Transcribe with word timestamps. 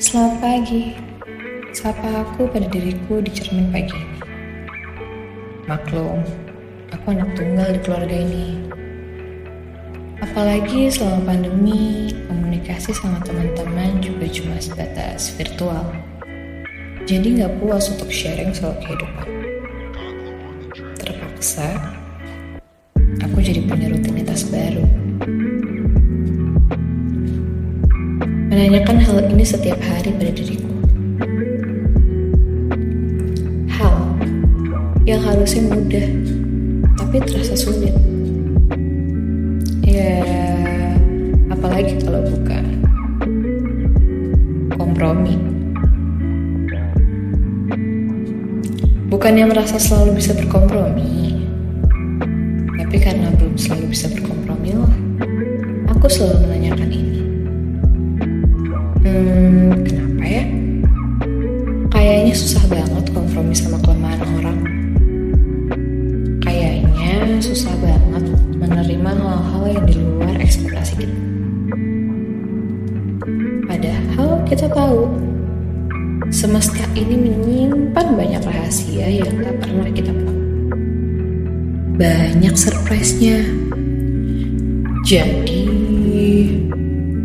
Selamat 0.00 0.40
pagi. 0.40 0.96
Sapa 1.76 2.24
aku 2.24 2.48
pada 2.48 2.64
diriku 2.72 3.20
di 3.20 3.36
cermin 3.36 3.68
pagi 3.68 3.92
ini. 3.92 4.16
Maklum, 5.68 6.24
aku 6.88 7.04
anak 7.12 7.36
tunggal 7.36 7.68
di 7.68 7.80
keluarga 7.84 8.16
ini. 8.16 8.64
Apalagi 10.24 10.88
selama 10.88 11.28
pandemi, 11.28 12.16
komunikasi 12.32 12.96
sama 12.96 13.20
teman-teman 13.28 14.00
juga 14.00 14.24
cuma 14.32 14.56
sebatas 14.56 15.36
virtual. 15.36 15.84
Jadi 17.04 17.36
nggak 17.36 17.60
puas 17.60 17.92
untuk 17.92 18.08
sharing 18.08 18.56
soal 18.56 18.72
kehidupan. 18.80 19.28
Terpaksa, 20.96 21.76
aku 23.20 23.36
jadi 23.44 23.68
punya 23.68 23.92
rutinitas 23.92 24.48
baru. 24.48 24.80
Menanyakan 28.50 28.98
hal 28.98 29.30
ini 29.30 29.46
setiap 29.46 29.78
hari 29.78 30.10
pada 30.10 30.34
diriku. 30.34 30.74
Hal 33.70 34.18
yang 35.06 35.22
harusnya 35.22 35.70
mudah, 35.70 36.06
tapi 36.98 37.22
terasa 37.22 37.54
sulit. 37.54 37.94
Ya, 39.86 40.18
apalagi 41.46 41.94
kalau 42.02 42.26
bukan 42.26 42.82
kompromi. 44.74 45.38
Bukannya 49.14 49.46
merasa 49.46 49.78
selalu 49.78 50.18
bisa 50.18 50.34
berkompromi, 50.34 51.46
tapi 52.82 52.98
karena 52.98 53.30
belum 53.30 53.54
selalu 53.54 53.94
bisa 53.94 54.10
berkompromi 54.10 54.74
lah, 54.74 54.94
aku 55.94 56.10
selalu 56.10 56.50
menanyakan 56.50 56.90
ini. 56.90 57.19
Kita 74.50 74.66
tahu 74.66 75.06
semesta 76.34 76.82
ini 76.98 77.14
menyimpan 77.14 78.18
banyak 78.18 78.42
rahasia 78.42 79.06
yang 79.06 79.38
gak 79.38 79.62
pernah 79.62 79.86
kita 79.94 80.10
tahu. 80.10 80.42
Banyak 81.94 82.54
surprise-nya. 82.58 83.46
Jadi 85.06 85.62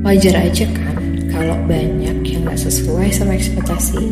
wajar 0.06 0.38
aja 0.38 0.70
kan 0.70 1.02
kalau 1.34 1.58
banyak 1.66 2.22
yang 2.22 2.46
gak 2.46 2.62
sesuai 2.62 3.10
sama 3.10 3.34
ekspektasi. 3.34 4.06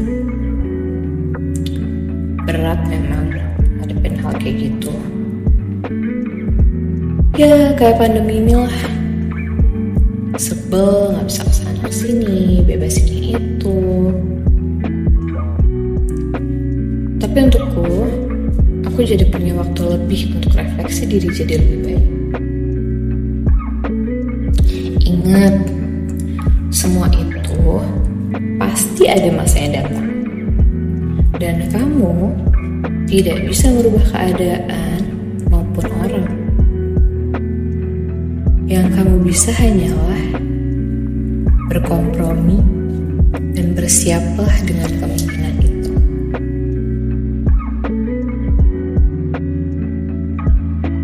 Berat 2.50 2.82
memang 2.90 3.30
ngadepin 3.78 4.18
hal 4.26 4.34
kayak 4.42 4.58
gitu. 4.58 4.90
Ya 7.38 7.78
kayak 7.78 8.02
pandemi 8.02 8.42
ini 8.42 8.58
lah. 8.58 8.78
Sebel 10.34 11.14
gak 11.14 11.30
bisa 11.30 11.53
ke 11.84 11.92
sana 11.92 11.92
ke 11.92 11.92
sini, 11.92 12.64
bebas 12.64 12.96
ini 13.04 13.36
itu. 13.36 13.78
Tapi 17.20 17.38
untukku, 17.44 17.88
aku 18.88 19.00
jadi 19.04 19.28
punya 19.28 19.52
waktu 19.60 19.84
lebih 19.92 20.22
untuk 20.40 20.56
refleksi 20.56 21.04
diri 21.04 21.28
jadi 21.28 21.60
lebih 21.60 21.78
baik. 21.84 22.04
Ingat, 25.04 25.56
semua 26.72 27.12
itu 27.12 27.84
pasti 28.60 29.04
ada 29.12 29.28
masa 29.36 29.58
yang 29.60 29.84
datang. 29.84 30.08
Dan 31.36 31.68
kamu 31.68 32.32
tidak 33.12 33.44
bisa 33.52 33.68
merubah 33.76 34.06
keadaan 34.08 35.00
maupun 35.52 35.86
orang. 36.00 36.28
Yang 38.72 38.88
kamu 38.96 39.16
bisa 39.28 39.52
hanyalah 39.52 40.43
berkompromi 41.74 42.62
dan 43.58 43.74
bersiaplah 43.74 44.54
dengan 44.62 44.94
kemungkinan 44.94 45.43